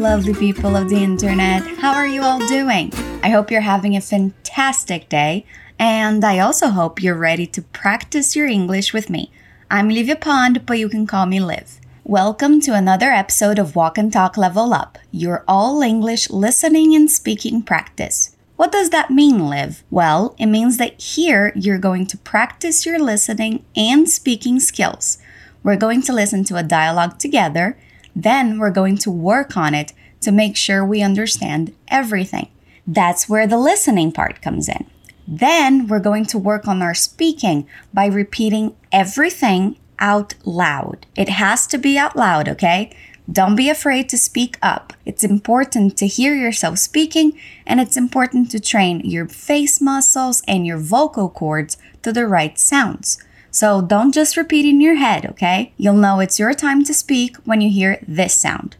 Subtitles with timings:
[0.00, 1.62] lovely people of the internet.
[1.76, 2.90] How are you all doing?
[3.22, 5.44] I hope you're having a fantastic day,
[5.78, 9.30] and I also hope you're ready to practice your English with me.
[9.70, 11.80] I'm Livia Pond, but you can call me Liv.
[12.02, 17.10] Welcome to another episode of Walk and Talk Level Up, your all English listening and
[17.10, 18.34] speaking practice.
[18.56, 19.84] What does that mean, Liv?
[19.90, 25.18] Well, it means that here you're going to practice your listening and speaking skills.
[25.62, 27.76] We're going to listen to a dialogue together
[28.22, 32.48] then we're going to work on it to make sure we understand everything.
[32.86, 34.86] That's where the listening part comes in.
[35.26, 41.06] Then we're going to work on our speaking by repeating everything out loud.
[41.14, 42.90] It has to be out loud, okay?
[43.30, 44.92] Don't be afraid to speak up.
[45.06, 50.66] It's important to hear yourself speaking, and it's important to train your face muscles and
[50.66, 53.22] your vocal cords to the right sounds.
[53.50, 55.72] So don't just repeat in your head, okay?
[55.76, 58.76] You'll know it's your time to speak when you hear this sound.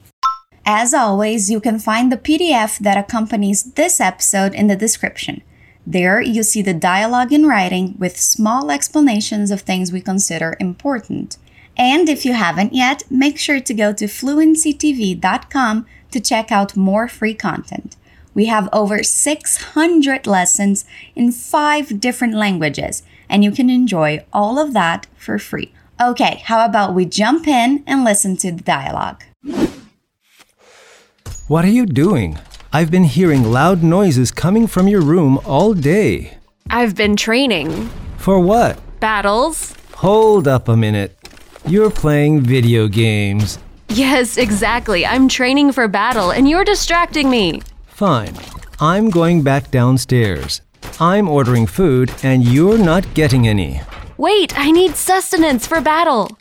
[0.65, 5.43] As always, you can find the PDF that accompanies this episode in the description.
[5.87, 11.39] There, you'll see the dialogue in writing with small explanations of things we consider important.
[11.77, 17.09] And if you haven't yet, make sure to go to fluencytv.com to check out more
[17.09, 17.97] free content.
[18.35, 20.85] We have over 600 lessons
[21.17, 25.73] in five different languages and you can enjoy all of that for free.
[26.01, 29.23] Okay, how about we jump in and listen to the dialogue?
[31.49, 32.39] What are you doing?
[32.73, 36.39] I've been hearing loud noises coming from your room all day.
[36.71, 37.89] I've been training.
[38.19, 38.79] For what?
[39.01, 39.75] Battles?
[39.95, 41.17] Hold up a minute.
[41.67, 43.59] You're playing video games.
[43.89, 45.05] Yes, exactly.
[45.05, 47.63] I'm training for battle and you're distracting me.
[47.87, 48.37] Fine.
[48.79, 50.63] I'm going back downstairs.
[51.01, 53.81] I'm ordering food and you're not getting any.
[54.19, 56.37] Wait, I need sustenance for battle.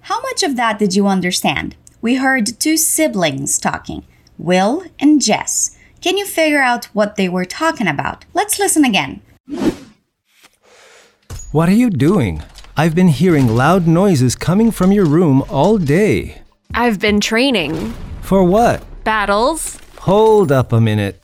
[0.00, 1.76] How much of that did you understand?
[2.02, 4.02] We heard two siblings talking,
[4.38, 5.78] Will and Jess.
[6.00, 8.24] Can you figure out what they were talking about?
[8.34, 9.22] Let's listen again.
[11.52, 12.42] What are you doing?
[12.76, 16.42] I've been hearing loud noises coming from your room all day.
[16.74, 17.94] I've been training.
[18.22, 18.82] For what?
[19.04, 19.78] Battles.
[20.00, 21.19] Hold up a minute.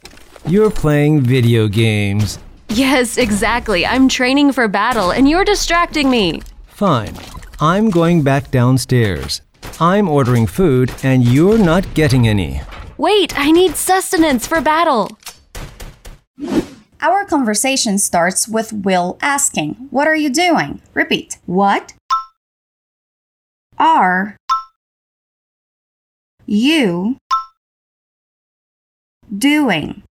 [0.48, 2.38] You're playing video games.
[2.68, 3.84] Yes, exactly.
[3.84, 6.40] I'm training for battle and you're distracting me.
[6.68, 7.16] Fine.
[7.58, 9.40] I'm going back downstairs.
[9.80, 12.60] I'm ordering food and you're not getting any.
[12.96, 15.18] Wait, I need sustenance for battle.
[17.00, 20.80] Our conversation starts with Will asking, What are you doing?
[20.94, 21.38] Repeat.
[21.46, 21.92] What
[23.78, 24.36] are
[26.46, 27.16] you
[29.36, 30.04] doing?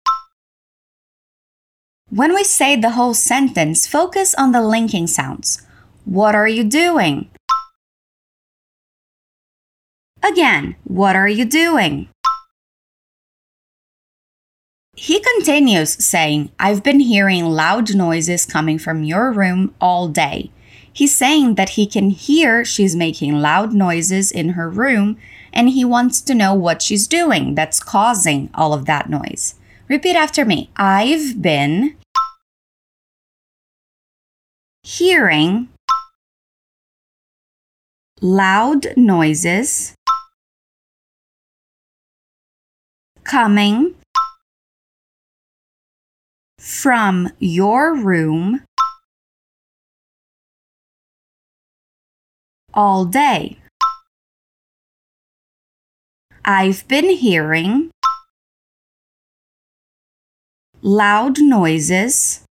[2.15, 5.67] When we say the whole sentence, focus on the linking sounds.
[6.05, 7.29] What are you doing?
[10.23, 12.09] Again, what are you doing?
[14.95, 20.53] He continues saying, I've been hearing loud noises coming from your room all day.
[20.93, 25.19] He's saying that he can hear she's making loud noises in her room
[25.53, 29.57] and he wants to know what she's doing that's causing all of that noise.
[29.89, 30.71] Repeat after me.
[30.77, 31.97] I've been
[34.85, 35.67] hearing
[38.21, 39.95] loud noises
[43.25, 43.95] coming
[46.59, 48.63] from your room
[52.75, 53.57] all day.
[56.45, 57.91] I've been hearing
[60.83, 62.44] loud noises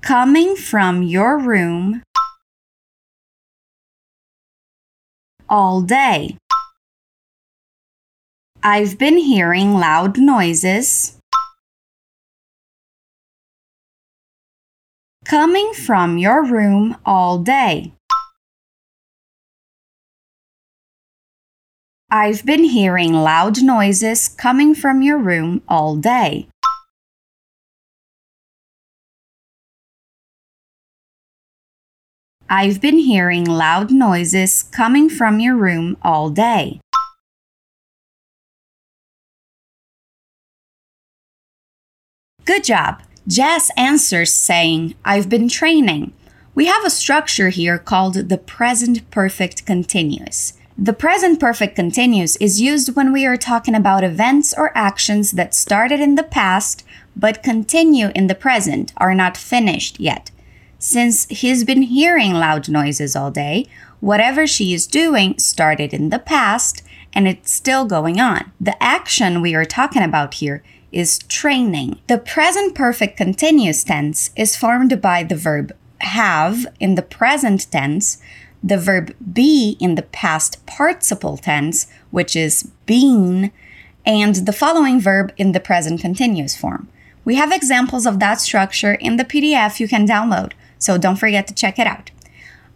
[0.00, 2.02] coming from your room
[5.48, 6.36] all day.
[8.62, 11.18] I've been hearing loud noises
[15.24, 17.92] coming from your room all day.
[22.10, 26.48] I've been hearing loud noises coming from your room all day.
[32.48, 36.80] I've been hearing loud noises coming from your room all day.
[42.44, 43.02] Good job.
[43.26, 46.12] Jess answers saying, I've been training.
[46.54, 50.52] We have a structure here called the present perfect continuous.
[50.78, 55.54] The present perfect continuous is used when we are talking about events or actions that
[55.54, 56.84] started in the past
[57.16, 60.30] but continue in the present, are not finished yet.
[60.78, 63.66] Since he's been hearing loud noises all day,
[64.00, 66.82] Whatever she is doing started in the past
[67.12, 68.52] and it's still going on.
[68.60, 70.62] The action we are talking about here
[70.92, 72.00] is training.
[72.06, 78.18] The present perfect continuous tense is formed by the verb have in the present tense,
[78.62, 83.50] the verb be in the past participle tense, which is been,
[84.04, 86.88] and the following verb in the present continuous form.
[87.24, 91.46] We have examples of that structure in the PDF you can download, so don't forget
[91.48, 92.10] to check it out.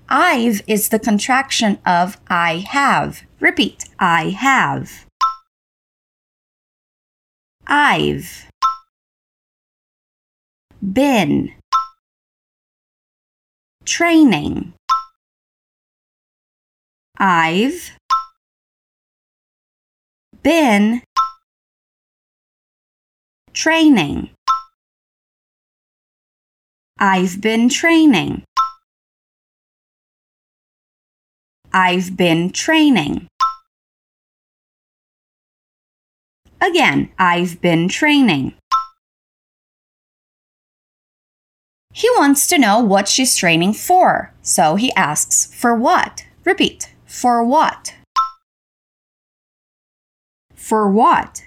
[0.08, 3.22] I've is the contraction of I have.
[3.38, 5.06] Repeat, I have.
[7.66, 8.46] I've
[10.82, 11.52] been
[13.84, 14.72] training.
[17.16, 17.92] I've
[20.42, 21.02] been
[23.52, 24.30] training.
[27.02, 28.44] I've been training.
[31.72, 33.26] I've been training.
[36.60, 38.52] Again, I've been training.
[41.94, 46.26] He wants to know what she's training for, so he asks, For what?
[46.44, 47.94] Repeat, for what?
[50.54, 51.44] For what?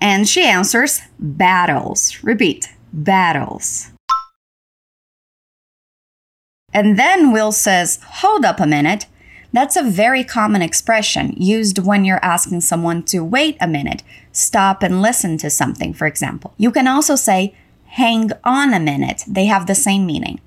[0.00, 2.22] And she answers, Battles.
[2.22, 3.90] Repeat, battles.
[6.72, 9.06] And then Will says, Hold up a minute.
[9.52, 14.02] That's a very common expression used when you're asking someone to wait a minute,
[14.32, 16.54] stop and listen to something, for example.
[16.56, 17.54] You can also say,
[17.86, 19.22] Hang on a minute.
[19.28, 20.40] They have the same meaning.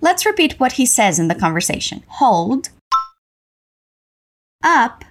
[0.00, 2.04] Let's repeat what he says in the conversation.
[2.06, 2.70] Hold
[4.62, 5.04] up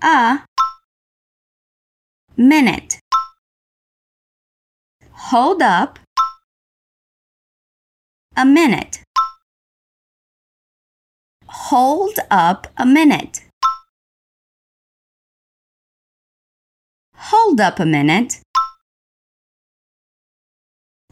[0.00, 0.44] a
[2.36, 3.00] minute.
[5.18, 5.98] Hold up
[8.36, 9.02] a minute.
[11.46, 13.44] Hold up a minute.
[17.14, 18.40] Hold up a minute.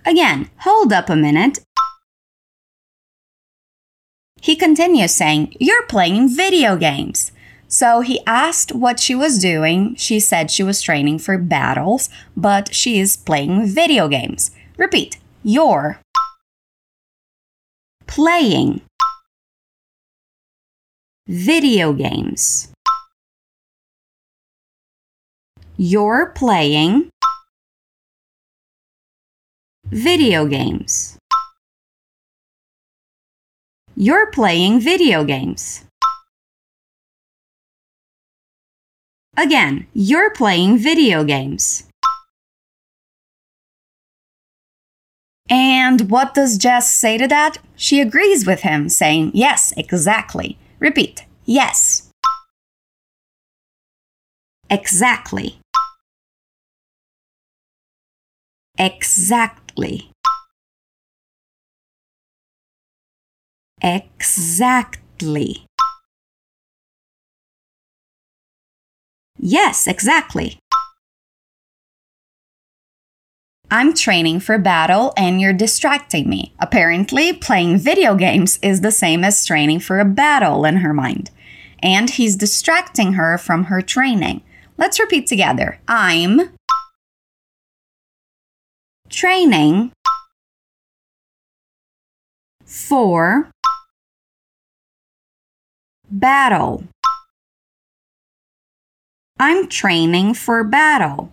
[0.05, 1.59] Again, hold up a minute.
[4.41, 7.33] He continues saying, You're playing video games.
[7.69, 9.97] So he asked what she was doing.
[9.97, 14.51] She said she was training for battles, but she is playing video games.
[14.77, 16.01] Repeat, you're
[18.07, 18.83] playing
[21.27, 22.73] video games.
[25.77, 27.11] You're playing
[29.91, 31.19] video games.
[33.95, 35.85] You're playing video games.
[39.37, 41.85] Again, you're playing video games.
[45.51, 47.59] And what does Jess say to that?
[47.77, 50.59] She agrees with him, saying, Yes, exactly.
[50.81, 52.09] Repeat, yes.
[54.71, 55.59] Exactly.
[58.79, 60.11] Exactly.
[63.83, 65.67] Exactly.
[69.39, 70.59] Yes, exactly.
[73.71, 76.55] I'm training for battle and you're distracting me.
[76.61, 81.31] Apparently, playing video games is the same as training for a battle in her mind.
[81.83, 84.43] And he's distracting her from her training.
[84.79, 85.81] Let's repeat together.
[85.89, 86.51] I'm
[89.09, 89.93] training
[92.65, 93.51] for
[96.11, 96.85] battle.
[99.39, 101.31] I'm training for battle.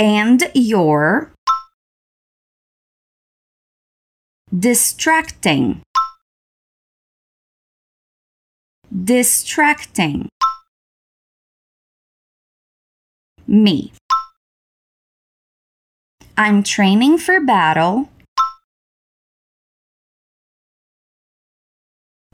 [0.00, 1.30] And you're
[4.58, 5.82] distracting.
[9.04, 10.28] Distracting
[13.46, 13.92] me.
[16.36, 18.08] I'm training for battle.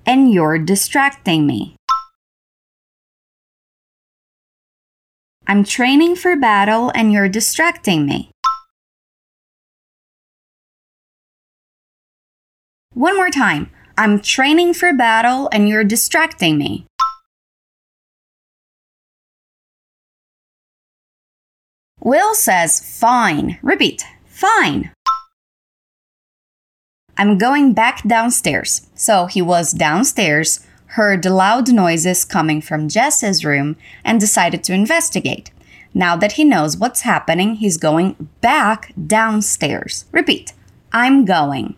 [0.07, 1.78] And you're distracting me.
[5.51, 8.31] I'm training for battle and you're distracting me.
[12.93, 13.71] One more time.
[13.97, 16.85] I'm training for battle and you're distracting me.
[21.99, 23.59] Will says, Fine.
[23.63, 24.93] Repeat, Fine.
[27.17, 28.87] I'm going back downstairs.
[28.95, 35.51] So he was downstairs heard loud noises coming from Jess's room and decided to investigate.
[35.95, 40.05] Now that he knows what's happening, he's going back downstairs.
[40.13, 40.53] Repeat
[40.93, 41.77] I'm going.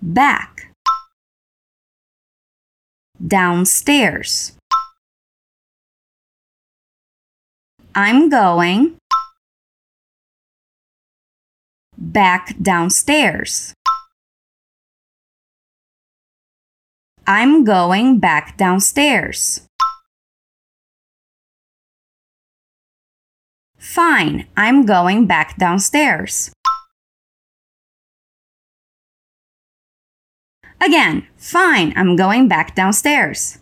[0.00, 0.72] Back.
[3.26, 4.52] Downstairs.
[7.94, 8.96] I'm going
[11.96, 13.74] back downstairs.
[17.30, 19.68] I'm going back downstairs.
[23.76, 26.50] Fine, I'm going back downstairs.
[30.80, 33.58] Again, fine, I'm going back downstairs.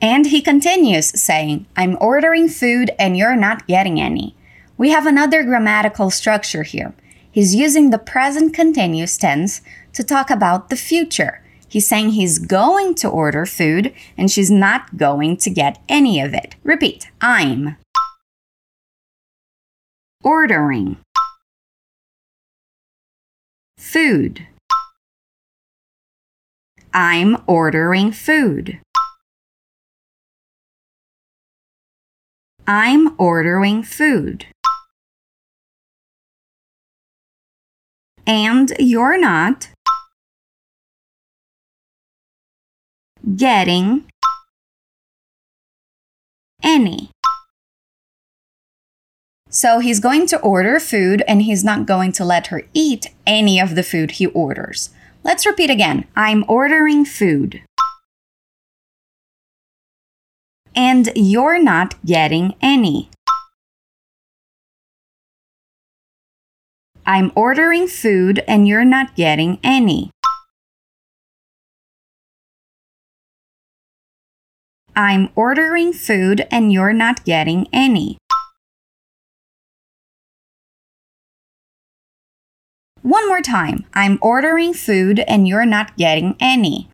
[0.00, 4.34] And he continues saying, I'm ordering food and you're not getting any.
[4.78, 6.94] We have another grammatical structure here.
[7.32, 9.60] He's using the present continuous tense
[9.92, 11.42] to talk about the future.
[11.68, 16.34] He's saying he's going to order food and she's not going to get any of
[16.34, 16.56] it.
[16.64, 17.76] Repeat I'm
[20.24, 20.96] ordering
[23.78, 24.46] food.
[26.92, 28.80] I'm ordering food.
[32.66, 34.46] I'm ordering food.
[38.26, 39.68] And you're not
[43.36, 44.04] getting
[46.62, 47.10] any.
[49.48, 53.60] So he's going to order food and he's not going to let her eat any
[53.60, 54.90] of the food he orders.
[55.24, 56.06] Let's repeat again.
[56.14, 57.62] I'm ordering food.
[60.74, 63.10] and you're not getting any.
[67.06, 70.10] I'm ordering food and you're not getting any.
[74.94, 78.18] I'm ordering food and you're not getting any.
[83.02, 83.86] One more time.
[83.94, 86.89] I'm ordering food and you're not getting any.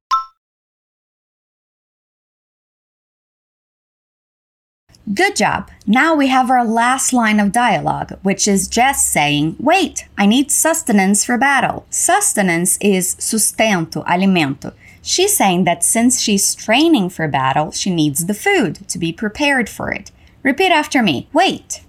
[5.14, 5.70] Good job.
[5.86, 10.50] Now we have our last line of dialogue, which is Jess saying, Wait, I need
[10.50, 11.86] sustenance for battle.
[11.90, 14.72] Sustenance is sustento, alimento.
[15.02, 19.68] She's saying that since she's training for battle, she needs the food to be prepared
[19.68, 20.10] for it.
[20.42, 21.28] Repeat after me.
[21.32, 21.84] Wait.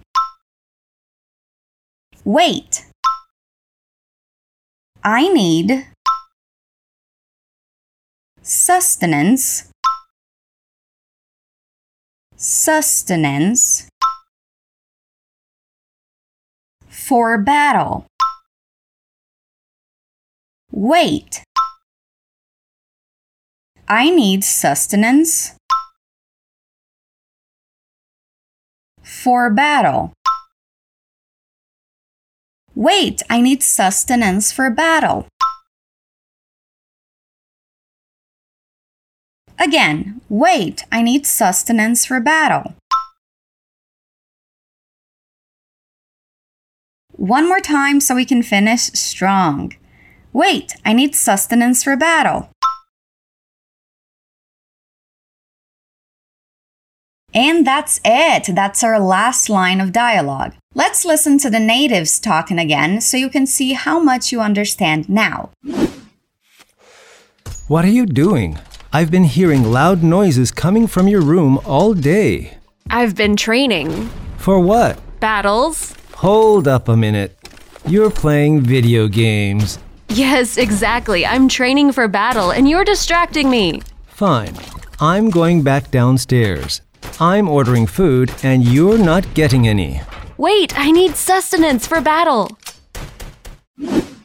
[2.23, 2.85] Wait.
[5.03, 5.87] I need
[8.43, 9.71] sustenance
[12.37, 13.89] sustenance
[16.87, 18.05] for battle.
[20.71, 21.43] Wait.
[23.87, 25.55] I need sustenance
[29.01, 30.13] for battle.
[32.75, 35.27] Wait, I need sustenance for battle.
[39.67, 42.75] Again, wait, I need sustenance for battle.
[47.11, 49.73] One more time so we can finish strong.
[50.31, 52.49] Wait, I need sustenance for battle.
[57.33, 58.55] And that's it.
[58.55, 60.53] That's our last line of dialogue.
[60.75, 65.09] Let's listen to the natives talking again so you can see how much you understand
[65.09, 65.49] now.
[67.67, 68.57] What are you doing?
[68.97, 72.57] I've been hearing loud noises coming from your room all day.
[72.89, 74.09] I've been training.
[74.37, 74.97] For what?
[75.19, 75.93] Battles?
[76.15, 77.37] Hold up a minute.
[77.85, 79.77] You're playing video games.
[80.09, 81.27] Yes, exactly.
[81.27, 83.83] I'm training for battle and you're distracting me.
[84.07, 84.55] Fine.
[84.99, 86.81] I'm going back downstairs.
[87.19, 90.01] I'm ordering food and you're not getting any.
[90.37, 92.49] Wait, I need sustenance for battle.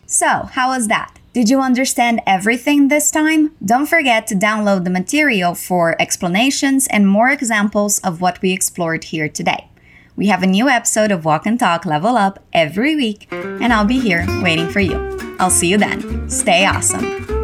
[0.07, 1.13] So, how was that?
[1.33, 3.53] Did you understand everything this time?
[3.65, 9.05] Don't forget to download the material for explanations and more examples of what we explored
[9.05, 9.71] here today.
[10.15, 13.87] We have a new episode of Walk and Talk Level Up every week, and I'll
[13.87, 15.37] be here waiting for you.
[15.39, 16.29] I'll see you then.
[16.29, 17.42] Stay awesome.